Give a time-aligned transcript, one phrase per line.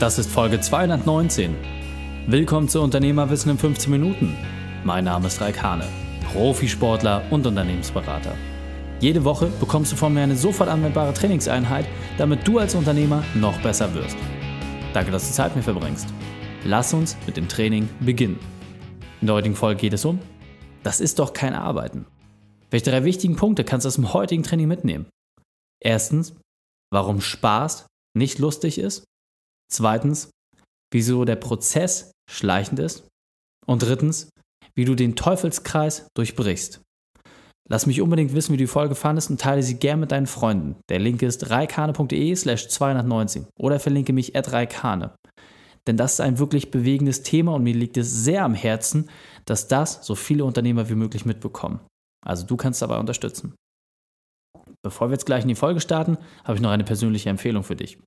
[0.00, 1.54] Das ist Folge 219.
[2.26, 4.34] Willkommen zu Unternehmerwissen in 15 Minuten.
[4.82, 5.84] Mein Name ist Raik Hane,
[6.32, 8.34] Profisportler und Unternehmensberater.
[9.00, 11.84] Jede Woche bekommst du von mir eine sofort anwendbare Trainingseinheit,
[12.16, 14.16] damit du als Unternehmer noch besser wirst.
[14.94, 16.08] Danke, dass du Zeit mit mir verbringst.
[16.64, 18.38] Lass uns mit dem Training beginnen.
[19.20, 20.18] In der heutigen Folge geht es um,
[20.82, 22.06] das ist doch kein Arbeiten.
[22.70, 25.10] Welche drei wichtigen Punkte kannst du aus dem heutigen Training mitnehmen?
[25.78, 26.34] Erstens,
[26.90, 27.84] warum Spaß
[28.16, 29.04] nicht lustig ist.
[29.72, 30.30] Zweitens,
[30.92, 33.06] wieso der Prozess schleichend ist.
[33.66, 34.30] Und drittens,
[34.74, 36.80] wie du den Teufelskreis durchbrichst.
[37.68, 40.26] Lass mich unbedingt wissen, wie du die Folge fandest und teile sie gern mit deinen
[40.26, 40.76] Freunden.
[40.88, 45.14] Der Link ist reikane.de slash 219 oder verlinke mich at reikane.
[45.86, 49.08] Denn das ist ein wirklich bewegendes Thema und mir liegt es sehr am Herzen,
[49.44, 51.80] dass das so viele Unternehmer wie möglich mitbekommen.
[52.26, 53.54] Also du kannst dabei unterstützen.
[54.82, 57.76] Bevor wir jetzt gleich in die Folge starten, habe ich noch eine persönliche Empfehlung für
[57.76, 57.98] dich.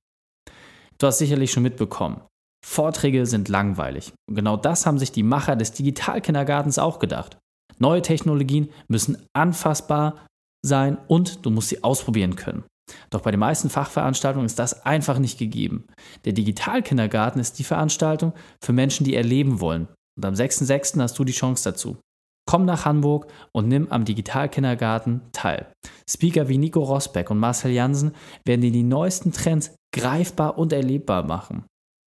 [0.98, 2.20] Du hast sicherlich schon mitbekommen,
[2.64, 4.12] Vorträge sind langweilig.
[4.28, 7.36] Und genau das haben sich die Macher des Digitalkindergartens auch gedacht.
[7.78, 10.26] Neue Technologien müssen anfassbar
[10.64, 12.64] sein und du musst sie ausprobieren können.
[13.10, 15.86] Doch bei den meisten Fachveranstaltungen ist das einfach nicht gegeben.
[16.24, 19.88] Der Digitalkindergarten ist die Veranstaltung für Menschen, die erleben wollen.
[20.16, 21.00] Und am 6.6.
[21.00, 21.98] hast du die Chance dazu.
[22.46, 25.72] Komm nach Hamburg und nimm am Digitalkindergarten teil.
[26.08, 28.14] Speaker wie Nico Rosbeck und Marcel Jansen
[28.44, 31.64] werden dir die neuesten Trends greifbar und erlebbar machen.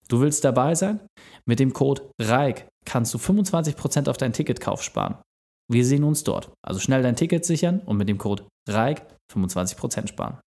[0.08, 1.00] Du willst dabei sein?
[1.46, 5.18] Mit dem Code REIK kannst du 25% auf deinen Ticketkauf sparen.
[5.72, 6.52] Wir sehen uns dort.
[6.62, 10.40] Also schnell dein Ticket sichern und mit dem Code REIK 25% sparen.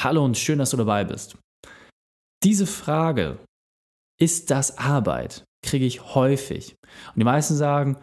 [0.00, 1.38] Hallo und schön, dass du dabei bist.
[2.42, 3.38] Diese Frage,
[4.20, 6.76] ist das Arbeit, kriege ich häufig.
[7.08, 7.96] Und die meisten sagen,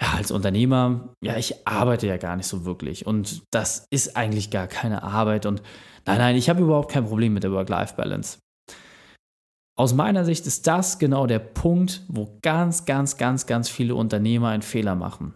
[0.00, 4.50] ja, als Unternehmer, ja, ich arbeite ja gar nicht so wirklich und das ist eigentlich
[4.50, 5.62] gar keine Arbeit und
[6.04, 8.38] nein, nein, ich habe überhaupt kein Problem mit der Work-Life-Balance.
[9.78, 14.48] Aus meiner Sicht ist das genau der Punkt, wo ganz, ganz, ganz, ganz viele Unternehmer
[14.48, 15.34] einen Fehler machen.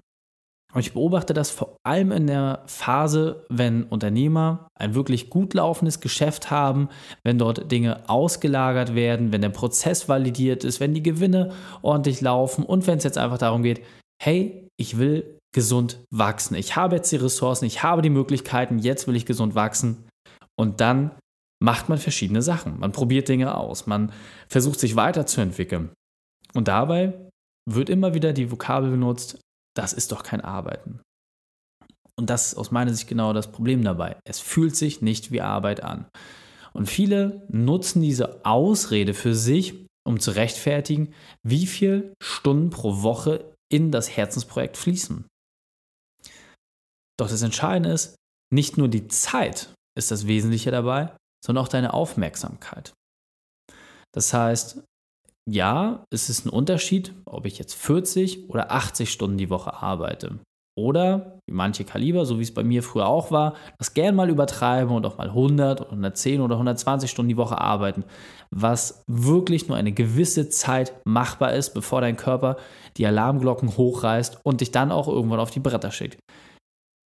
[0.72, 6.00] Und ich beobachte das vor allem in der Phase, wenn Unternehmer ein wirklich gut laufendes
[6.00, 6.88] Geschäft haben,
[7.24, 12.64] wenn dort Dinge ausgelagert werden, wenn der Prozess validiert ist, wenn die Gewinne ordentlich laufen
[12.64, 13.82] und wenn es jetzt einfach darum geht,
[14.22, 16.54] hey, ich will gesund wachsen.
[16.54, 20.06] Ich habe jetzt die Ressourcen, ich habe die Möglichkeiten, jetzt will ich gesund wachsen.
[20.56, 21.10] Und dann
[21.62, 22.78] macht man verschiedene Sachen.
[22.78, 24.12] Man probiert Dinge aus, man
[24.48, 25.90] versucht sich weiterzuentwickeln.
[26.54, 27.14] Und dabei
[27.68, 29.40] wird immer wieder die Vokabel benutzt,
[29.80, 31.00] das ist doch kein Arbeiten.
[32.14, 34.18] Und das ist aus meiner Sicht genau das Problem dabei.
[34.26, 36.06] Es fühlt sich nicht wie Arbeit an.
[36.74, 43.54] Und viele nutzen diese Ausrede für sich, um zu rechtfertigen, wie viele Stunden pro Woche
[43.72, 45.24] in das Herzensprojekt fließen.
[47.18, 48.16] Doch das Entscheidende ist,
[48.52, 52.92] nicht nur die Zeit ist das Wesentliche dabei, sondern auch deine Aufmerksamkeit.
[54.12, 54.82] Das heißt,
[55.48, 60.40] ja, es ist ein Unterschied, ob ich jetzt 40 oder 80 Stunden die Woche arbeite.
[60.78, 64.30] Oder, wie manche Kaliber, so wie es bei mir früher auch war, das gern mal
[64.30, 68.04] übertreiben und auch mal 100 oder 110 oder 120 Stunden die Woche arbeiten,
[68.50, 72.56] was wirklich nur eine gewisse Zeit machbar ist, bevor dein Körper
[72.96, 76.18] die Alarmglocken hochreißt und dich dann auch irgendwann auf die Bretter schickt.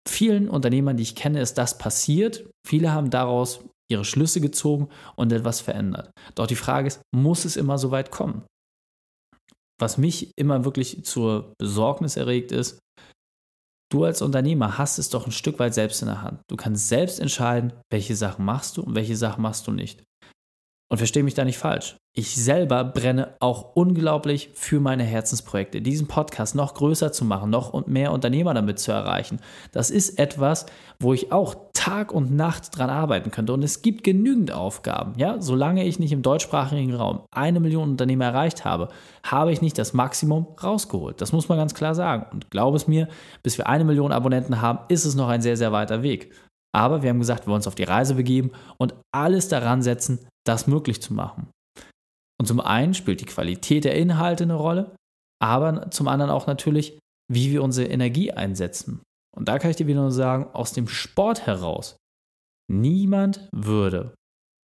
[0.06, 2.48] Vielen Unternehmern, die ich kenne, ist das passiert.
[2.66, 6.10] Viele haben daraus ihre Schlüsse gezogen und etwas verändert.
[6.34, 8.44] Doch die Frage ist, muss es immer so weit kommen?
[9.80, 12.78] Was mich immer wirklich zur Besorgnis erregt ist,
[13.92, 16.40] du als Unternehmer hast es doch ein Stück weit selbst in der Hand.
[16.48, 20.02] Du kannst selbst entscheiden, welche Sachen machst du und welche Sachen machst du nicht.
[20.90, 21.96] Und verstehe mich da nicht falsch.
[22.16, 27.72] Ich selber brenne auch unglaublich für meine Herzensprojekte, diesen Podcast noch größer zu machen, noch
[27.72, 29.40] und mehr Unternehmer damit zu erreichen.
[29.72, 30.66] Das ist etwas,
[31.00, 33.52] wo ich auch Tag und Nacht dran arbeiten könnte.
[33.52, 35.12] Und es gibt genügend Aufgaben.
[35.18, 38.88] Ja, solange ich nicht im deutschsprachigen Raum eine Million Unternehmer erreicht habe,
[39.22, 41.20] habe ich nicht das Maximum rausgeholt.
[41.20, 42.24] Das muss man ganz klar sagen.
[42.32, 43.06] Und glaube es mir,
[43.42, 46.32] bis wir eine Million Abonnenten haben, ist es noch ein sehr, sehr weiter Weg.
[46.74, 50.26] Aber wir haben gesagt, wir wollen uns auf die Reise begeben und alles daran setzen,
[50.46, 51.50] das möglich zu machen.
[52.40, 54.96] Und zum einen spielt die Qualität der Inhalte eine Rolle,
[55.38, 56.98] aber zum anderen auch natürlich,
[57.30, 59.02] wie wir unsere Energie einsetzen.
[59.36, 61.96] Und da kann ich dir wieder nur sagen, aus dem Sport heraus,
[62.70, 64.14] niemand würde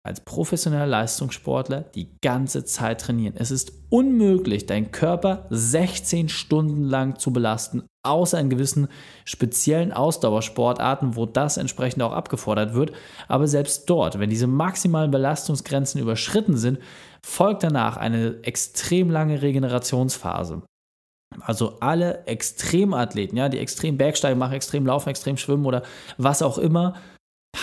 [0.05, 3.33] als professioneller Leistungssportler die ganze Zeit trainieren.
[3.37, 8.87] Es ist unmöglich, deinen Körper 16 Stunden lang zu belasten, außer in gewissen
[9.25, 12.91] speziellen Ausdauersportarten, wo das entsprechend auch abgefordert wird.
[13.27, 16.77] Aber selbst dort, wenn diese maximalen Belastungsgrenzen überschritten sind,
[17.25, 20.61] folgt danach eine extrem lange Regenerationsphase.
[21.41, 25.83] Also alle Extremathleten, ja, die extrem Bergsteigen machen, extrem Laufen, extrem Schwimmen oder
[26.17, 26.95] was auch immer,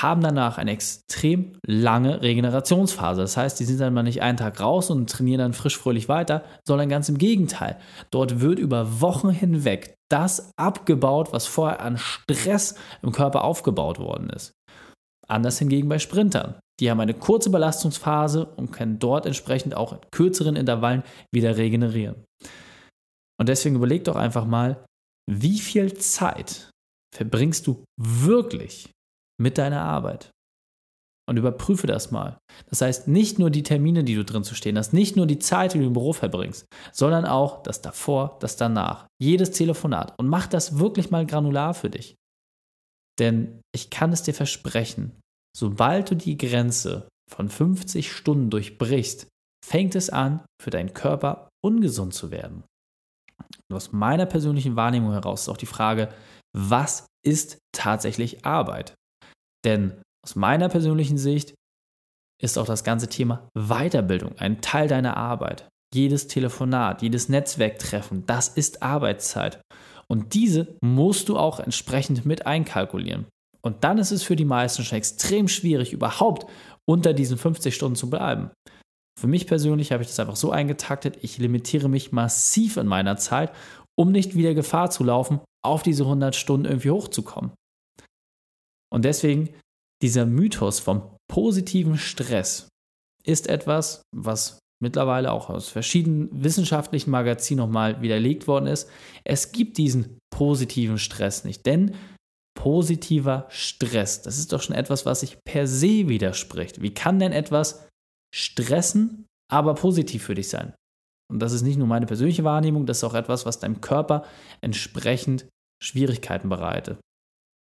[0.00, 3.20] haben danach eine extrem lange Regenerationsphase.
[3.20, 6.08] Das heißt, die sind dann mal nicht einen Tag raus und trainieren dann frisch fröhlich
[6.08, 7.78] weiter, sondern ganz im Gegenteil.
[8.10, 14.30] Dort wird über Wochen hinweg das abgebaut, was vorher an Stress im Körper aufgebaut worden
[14.30, 14.52] ist.
[15.28, 16.56] Anders hingegen bei Sprintern.
[16.80, 21.02] Die haben eine kurze Belastungsphase und können dort entsprechend auch in kürzeren Intervallen
[21.32, 22.24] wieder regenerieren.
[23.43, 24.87] Und deswegen überleg doch einfach mal,
[25.29, 26.71] wie viel Zeit
[27.12, 28.89] verbringst du wirklich
[29.37, 30.31] mit deiner Arbeit?
[31.29, 32.39] Und überprüfe das mal.
[32.67, 35.41] Das heißt, nicht nur die Termine, die du drin zu stehen hast, nicht nur die
[35.41, 40.15] Zeit, die du im Büro verbringst, sondern auch das davor, das danach, jedes Telefonat.
[40.21, 42.15] Und mach das wirklich mal granular für dich.
[43.19, 45.21] Denn ich kann es dir versprechen,
[45.56, 49.27] sobald du die Grenze von 50 Stunden durchbrichst,
[49.67, 52.62] fängt es an, für deinen Körper ungesund zu werden.
[53.69, 56.08] Und aus meiner persönlichen Wahrnehmung heraus ist auch die Frage,
[56.56, 58.94] was ist tatsächlich Arbeit?
[59.64, 61.54] Denn aus meiner persönlichen Sicht
[62.40, 65.69] ist auch das ganze Thema Weiterbildung ein Teil deiner Arbeit.
[65.94, 69.60] Jedes Telefonat, jedes Netzwerktreffen, das ist Arbeitszeit.
[70.08, 73.26] Und diese musst du auch entsprechend mit einkalkulieren.
[73.62, 76.50] Und dann ist es für die meisten schon extrem schwierig, überhaupt
[76.88, 78.50] unter diesen 50 Stunden zu bleiben.
[79.22, 83.16] Für mich persönlich habe ich das einfach so eingetaktet, ich limitiere mich massiv in meiner
[83.19, 83.52] Zeit,
[83.96, 87.52] um nicht wieder Gefahr zu laufen, auf diese 100 Stunden irgendwie hochzukommen.
[88.92, 89.50] Und deswegen,
[90.02, 92.66] dieser Mythos vom positiven Stress
[93.24, 98.90] ist etwas, was mittlerweile auch aus verschiedenen wissenschaftlichen Magazinen nochmal widerlegt worden ist.
[99.22, 101.94] Es gibt diesen positiven Stress nicht, denn
[102.58, 106.82] positiver Stress, das ist doch schon etwas, was sich per se widerspricht.
[106.82, 107.86] Wie kann denn etwas
[108.34, 110.75] stressen, aber positiv für dich sein?
[111.31, 114.25] Und das ist nicht nur meine persönliche Wahrnehmung, das ist auch etwas, was deinem Körper
[114.61, 115.46] entsprechend
[115.82, 116.99] Schwierigkeiten bereitet.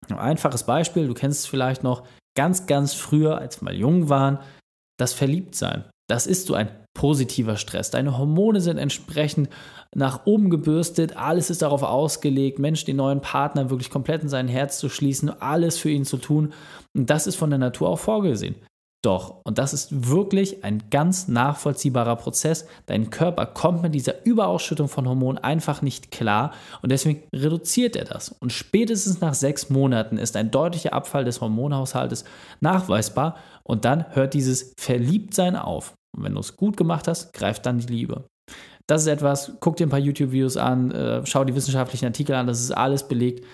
[0.09, 2.07] Ein einfaches Beispiel, du kennst es vielleicht noch,
[2.37, 4.39] ganz, ganz früher, als wir mal jung waren,
[4.99, 5.85] das Verliebtsein.
[6.09, 7.91] Das ist so ein positiver Stress.
[7.91, 9.49] Deine Hormone sind entsprechend
[9.95, 14.49] nach oben gebürstet, alles ist darauf ausgelegt, Mensch, den neuen Partner wirklich komplett in sein
[14.49, 16.53] Herz zu schließen, alles für ihn zu tun.
[16.97, 18.57] Und das ist von der Natur auch vorgesehen.
[19.03, 24.89] Doch, und das ist wirklich ein ganz nachvollziehbarer Prozess, dein Körper kommt mit dieser Überausschüttung
[24.89, 26.53] von Hormonen einfach nicht klar
[26.83, 28.29] und deswegen reduziert er das.
[28.29, 32.25] Und spätestens nach sechs Monaten ist ein deutlicher Abfall des Hormonhaushaltes
[32.61, 35.95] nachweisbar und dann hört dieses Verliebtsein auf.
[36.15, 38.25] Und wenn du es gut gemacht hast, greift dann die Liebe.
[38.87, 42.47] Das ist etwas, guck dir ein paar YouTube-Videos an, äh, schau die wissenschaftlichen Artikel an,
[42.47, 43.47] das ist alles belegt.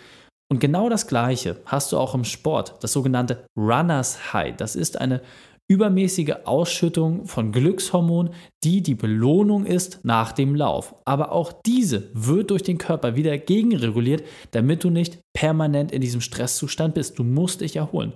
[0.48, 4.56] Und genau das Gleiche hast du auch im Sport, das sogenannte Runners High.
[4.56, 5.20] Das ist eine
[5.68, 8.30] übermäßige Ausschüttung von Glückshormon,
[8.62, 10.94] die die Belohnung ist nach dem Lauf.
[11.04, 14.22] Aber auch diese wird durch den Körper wieder gegenreguliert,
[14.52, 17.18] damit du nicht permanent in diesem Stresszustand bist.
[17.18, 18.12] Du musst dich erholen.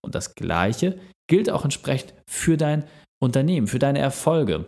[0.00, 2.84] Und das Gleiche gilt auch entsprechend für dein
[3.20, 4.66] Unternehmen, für deine Erfolge.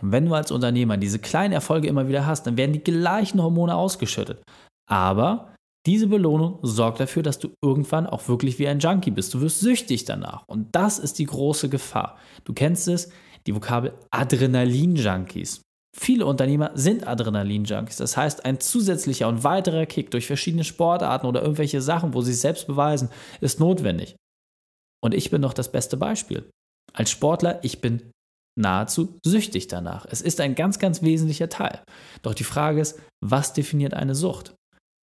[0.00, 3.74] Wenn du als Unternehmer diese kleinen Erfolge immer wieder hast, dann werden die gleichen Hormone
[3.74, 4.42] ausgeschüttet.
[4.88, 5.54] Aber
[5.88, 9.32] diese Belohnung sorgt dafür, dass du irgendwann auch wirklich wie ein Junkie bist.
[9.32, 10.44] Du wirst süchtig danach.
[10.46, 12.18] Und das ist die große Gefahr.
[12.44, 13.08] Du kennst es,
[13.46, 15.62] die Vokabel Adrenalin-Junkies.
[15.96, 17.96] Viele Unternehmer sind Adrenalin-Junkies.
[17.96, 22.32] Das heißt, ein zusätzlicher und weiterer Kick durch verschiedene Sportarten oder irgendwelche Sachen, wo sie
[22.32, 23.08] es selbst beweisen,
[23.40, 24.14] ist notwendig.
[25.02, 26.50] Und ich bin doch das beste Beispiel.
[26.92, 28.10] Als Sportler, ich bin
[28.58, 30.04] nahezu süchtig danach.
[30.10, 31.82] Es ist ein ganz, ganz wesentlicher Teil.
[32.20, 34.54] Doch die Frage ist, was definiert eine Sucht?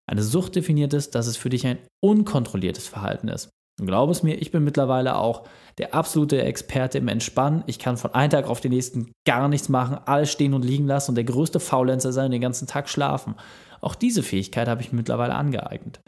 [0.08, 3.50] Eine Sucht definiert es, dass es für dich ein unkontrolliertes Verhalten ist.
[3.80, 5.48] Und glaub es mir, ich bin mittlerweile auch
[5.78, 7.64] der absolute Experte im Entspannen.
[7.68, 10.88] Ich kann von einem Tag auf den nächsten gar nichts machen, alles stehen und liegen
[10.88, 13.36] lassen und der größte Faulenzer sein und den ganzen Tag schlafen.
[13.82, 16.00] Auch diese Fähigkeit habe ich mittlerweile angeeignet.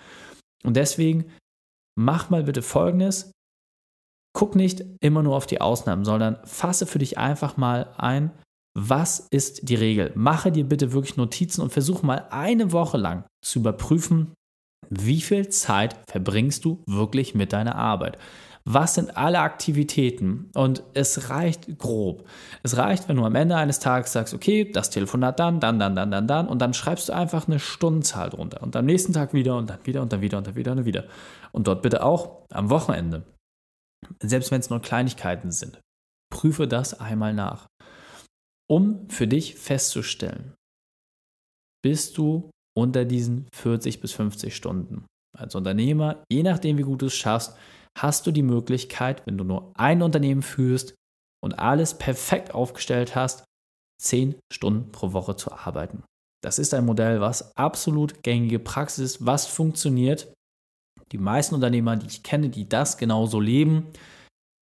[0.64, 1.26] Und deswegen
[1.98, 3.32] mach mal bitte Folgendes.
[4.34, 8.32] Guck nicht immer nur auf die Ausnahmen, sondern fasse für dich einfach mal ein,
[8.80, 10.12] was ist die Regel?
[10.16, 14.34] Mache dir bitte wirklich Notizen und versuche mal eine Woche lang zu überprüfen,
[14.90, 18.18] wie viel Zeit verbringst du wirklich mit deiner Arbeit?
[18.70, 20.52] Was sind alle Aktivitäten?
[20.54, 22.28] Und es reicht grob.
[22.64, 25.96] Es reicht, wenn du am Ende eines Tages sagst, okay, das Telefonat dann, dann, dann,
[25.96, 28.62] dann, dann, dann, und dann schreibst du einfach eine Stundenzahl drunter.
[28.62, 30.78] Und am nächsten Tag wieder und dann wieder und dann wieder und dann wieder und
[30.78, 31.06] dann wieder.
[31.54, 33.24] Und dort bitte auch am Wochenende.
[34.22, 35.80] Selbst wenn es nur Kleinigkeiten sind.
[36.30, 37.68] Prüfe das einmal nach
[38.70, 40.56] um für dich festzustellen,
[41.84, 45.06] bist du unter diesen 40 bis 50 Stunden.
[45.36, 47.56] Als Unternehmer, je nachdem, wie gut du es schaffst,
[47.98, 50.94] hast du die Möglichkeit, wenn du nur ein Unternehmen führst
[51.44, 53.44] und alles perfekt aufgestellt hast,
[54.02, 56.04] 10 Stunden pro Woche zu arbeiten.
[56.44, 60.32] Das ist ein Modell, was absolut gängige Praxis ist, was funktioniert.
[61.12, 63.88] Die meisten Unternehmer, die ich kenne, die das genauso leben,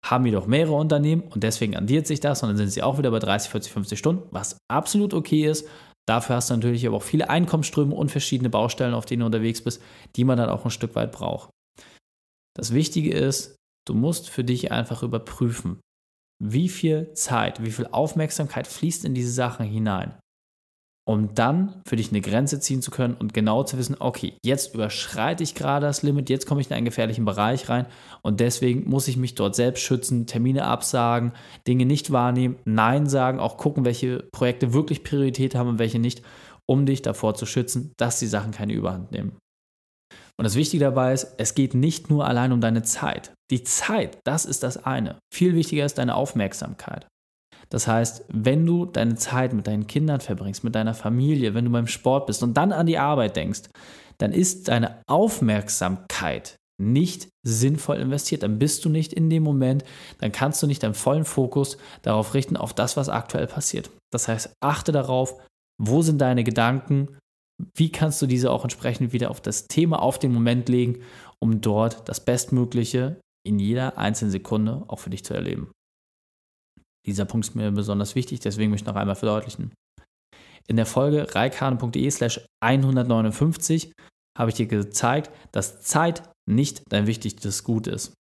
[0.04, 3.12] haben jedoch mehrere Unternehmen und deswegen addiert sich das und dann sind sie auch wieder
[3.12, 5.68] bei 30, 40, 50 Stunden, was absolut okay ist.
[6.08, 9.62] Dafür hast du natürlich aber auch viele Einkommensströme und verschiedene Baustellen, auf denen du unterwegs
[9.62, 9.82] bist,
[10.16, 11.50] die man dann auch ein Stück weit braucht.
[12.56, 15.80] Das Wichtige ist, du musst für dich einfach überprüfen,
[16.42, 20.19] wie viel Zeit, wie viel Aufmerksamkeit fließt in diese Sachen hinein
[21.08, 24.74] um dann für dich eine Grenze ziehen zu können und genau zu wissen, okay, jetzt
[24.74, 27.86] überschreite ich gerade das Limit, jetzt komme ich in einen gefährlichen Bereich rein
[28.22, 31.32] und deswegen muss ich mich dort selbst schützen, Termine absagen,
[31.66, 36.22] Dinge nicht wahrnehmen, Nein sagen, auch gucken, welche Projekte wirklich Priorität haben und welche nicht,
[36.66, 39.36] um dich davor zu schützen, dass die Sachen keine Überhand nehmen.
[40.38, 43.34] Und das Wichtige dabei ist, es geht nicht nur allein um deine Zeit.
[43.50, 45.18] Die Zeit, das ist das eine.
[45.34, 47.06] Viel wichtiger ist deine Aufmerksamkeit.
[47.70, 51.70] Das heißt, wenn du deine Zeit mit deinen Kindern verbringst, mit deiner Familie, wenn du
[51.70, 53.62] beim Sport bist und dann an die Arbeit denkst,
[54.18, 58.42] dann ist deine Aufmerksamkeit nicht sinnvoll investiert.
[58.42, 59.84] Dann bist du nicht in dem Moment,
[60.18, 63.90] dann kannst du nicht deinen vollen Fokus darauf richten, auf das, was aktuell passiert.
[64.12, 65.40] Das heißt, achte darauf,
[65.80, 67.18] wo sind deine Gedanken,
[67.76, 71.02] wie kannst du diese auch entsprechend wieder auf das Thema, auf den Moment legen,
[71.38, 75.70] um dort das Bestmögliche in jeder einzelnen Sekunde auch für dich zu erleben.
[77.06, 79.72] Dieser Punkt ist mir besonders wichtig, deswegen möchte ich noch einmal verdeutlichen.
[80.68, 83.92] In der Folge reikane.de slash 159
[84.38, 88.12] habe ich dir gezeigt, dass Zeit nicht dein wichtigstes Gut ist.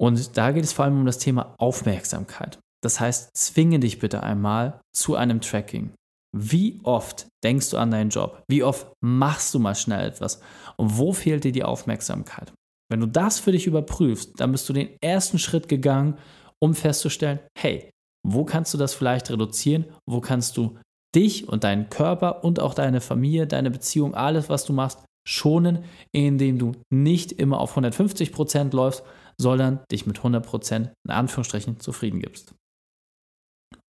[0.00, 2.58] Und da geht es vor allem um das Thema Aufmerksamkeit.
[2.82, 5.94] Das heißt, zwinge dich bitte einmal zu einem Tracking.
[6.36, 8.42] Wie oft denkst du an deinen Job?
[8.48, 10.40] Wie oft machst du mal schnell etwas?
[10.76, 12.52] Und wo fehlt dir die Aufmerksamkeit?
[12.90, 16.18] Wenn du das für dich überprüfst, dann bist du den ersten Schritt gegangen,
[16.64, 17.90] um festzustellen, hey,
[18.26, 19.84] wo kannst du das vielleicht reduzieren?
[20.08, 20.78] Wo kannst du
[21.14, 25.84] dich und deinen Körper und auch deine Familie, deine Beziehung, alles, was du machst, schonen,
[26.12, 29.04] indem du nicht immer auf 150 Prozent läufst,
[29.40, 32.54] sondern dich mit 100 Prozent in Anführungsstrichen zufrieden gibst.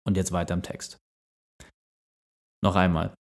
[0.08, 0.98] Und jetzt weiter im Text.
[2.64, 3.14] Noch einmal.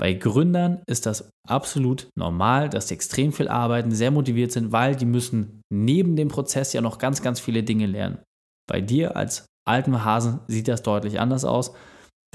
[0.00, 4.94] Bei Gründern ist das absolut normal, dass sie extrem viel arbeiten, sehr motiviert sind, weil
[4.94, 8.22] die müssen neben dem Prozess ja noch ganz, ganz viele Dinge lernen.
[8.68, 11.72] Bei dir als altem Hasen sieht das deutlich anders aus.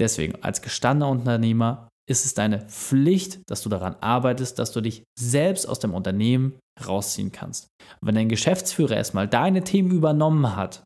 [0.00, 5.04] Deswegen, als gestandener Unternehmer ist es deine Pflicht, dass du daran arbeitest, dass du dich
[5.18, 7.68] selbst aus dem Unternehmen rausziehen kannst.
[8.00, 10.84] Und wenn dein Geschäftsführer erstmal deine Themen übernommen hat,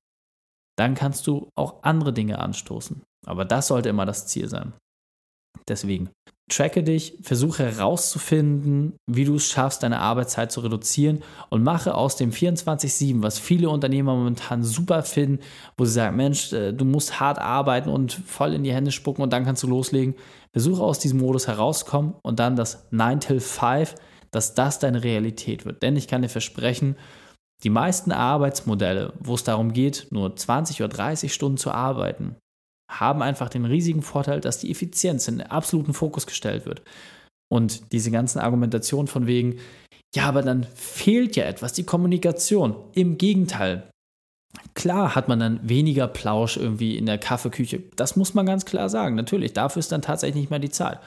[0.79, 3.03] dann kannst du auch andere Dinge anstoßen.
[3.27, 4.75] Aber das sollte immer das Ziel sein.
[5.67, 6.11] Deswegen,
[6.49, 12.17] tracke dich, versuche herauszufinden, wie du es schaffst, deine Arbeitszeit zu reduzieren und mache aus
[12.17, 15.41] dem 24-7, was viele Unternehmer momentan super finden,
[15.77, 19.23] wo sie sagen, Mensch, äh, du musst hart arbeiten und voll in die Hände spucken
[19.23, 20.15] und dann kannst du loslegen.
[20.53, 23.95] Versuche aus diesem Modus herauszukommen und dann das 9 till 5,
[24.31, 25.83] dass das deine Realität wird.
[25.83, 26.97] Denn ich kann dir versprechen,
[27.65, 32.37] die meisten Arbeitsmodelle, wo es darum geht, nur 20 oder 30 Stunden zu arbeiten,
[32.91, 36.83] haben einfach den riesigen Vorteil, dass die Effizienz in den absoluten Fokus gestellt wird.
[37.51, 39.59] Und diese ganzen Argumentationen von wegen,
[40.15, 42.77] ja, aber dann fehlt ja etwas, die Kommunikation.
[42.95, 43.91] Im Gegenteil.
[44.75, 47.83] Klar hat man dann weniger Plausch irgendwie in der Kaffeeküche.
[47.97, 49.15] Das muss man ganz klar sagen.
[49.15, 50.99] Natürlich, dafür ist dann tatsächlich nicht mehr die Zeit.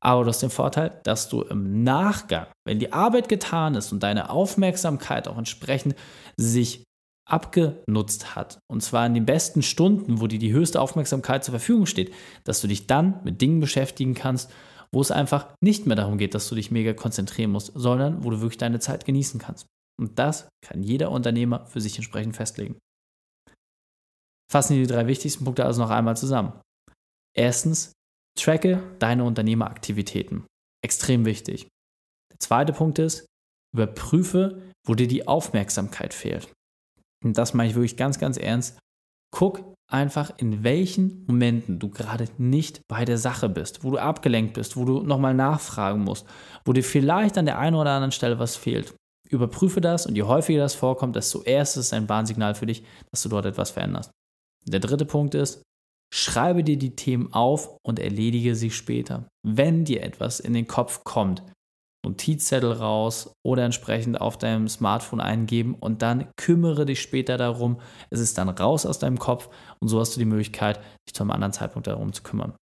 [0.00, 4.02] Aber du hast den Vorteil, dass du im Nachgang, wenn die Arbeit getan ist und
[4.02, 5.94] deine Aufmerksamkeit auch entsprechend
[6.36, 6.82] sich
[7.24, 11.86] abgenutzt hat, und zwar in den besten Stunden, wo dir die höchste Aufmerksamkeit zur Verfügung
[11.86, 12.12] steht,
[12.44, 14.52] dass du dich dann mit Dingen beschäftigen kannst,
[14.92, 18.30] wo es einfach nicht mehr darum geht, dass du dich mega konzentrieren musst, sondern wo
[18.30, 19.66] du wirklich deine Zeit genießen kannst.
[19.98, 22.76] Und das kann jeder Unternehmer für sich entsprechend festlegen.
[24.50, 26.60] Fassen wir die drei wichtigsten Punkte also noch einmal zusammen.
[27.34, 27.92] Erstens,
[28.38, 30.44] tracke deine Unternehmeraktivitäten.
[30.84, 31.68] Extrem wichtig.
[32.30, 33.26] Der zweite Punkt ist,
[33.74, 36.52] überprüfe, wo dir die Aufmerksamkeit fehlt
[37.22, 38.78] und das meine ich wirklich ganz, ganz ernst,
[39.32, 44.54] guck einfach, in welchen Momenten du gerade nicht bei der Sache bist, wo du abgelenkt
[44.54, 46.26] bist, wo du nochmal nachfragen musst,
[46.64, 48.94] wo dir vielleicht an der einen oder anderen Stelle was fehlt.
[49.28, 53.22] Überprüfe das und je häufiger das vorkommt, desto erstes ist ein Warnsignal für dich, dass
[53.22, 54.10] du dort etwas veränderst.
[54.66, 55.62] Der dritte Punkt ist,
[56.12, 59.26] schreibe dir die Themen auf und erledige sie später.
[59.46, 61.42] Wenn dir etwas in den Kopf kommt,
[62.04, 67.80] Notizzettel raus oder entsprechend auf deinem Smartphone eingeben und dann kümmere dich später darum.
[68.10, 71.22] Es ist dann raus aus deinem Kopf und so hast du die Möglichkeit, dich zu
[71.22, 72.54] einem anderen Zeitpunkt darum zu kümmern.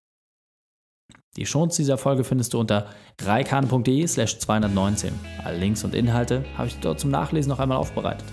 [1.36, 2.86] Die Shownotes dieser Folge findest du unter
[3.22, 5.12] reikane.de slash 219.
[5.44, 8.26] Alle Links und Inhalte habe ich dort zum Nachlesen noch einmal aufbereitet.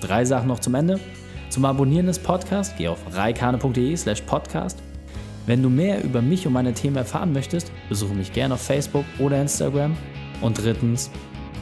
[0.00, 1.00] Drei Sachen noch zum Ende.
[1.50, 4.78] Zum Abonnieren des Podcasts geh auf reikane.de slash podcast.
[5.46, 9.04] Wenn du mehr über mich und meine Themen erfahren möchtest, besuche mich gerne auf Facebook
[9.18, 9.96] oder Instagram
[10.42, 11.10] und drittens,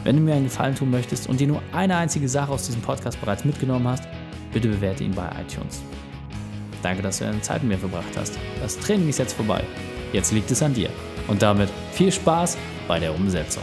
[0.02, 2.80] Wenn du mir einen Gefallen tun möchtest und dir nur eine einzige Sache aus diesem
[2.80, 4.04] Podcast bereits mitgenommen hast,
[4.52, 5.82] bitte bewerte ihn bei iTunes.
[6.82, 8.38] Danke, dass du deine Zeit mit mir verbracht hast.
[8.62, 9.62] Das Training ist jetzt vorbei.
[10.14, 10.88] Jetzt liegt es an dir.
[11.28, 12.56] Und damit viel Spaß
[12.88, 13.62] bei der Umsetzung.